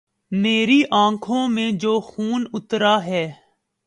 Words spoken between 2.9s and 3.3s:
ہے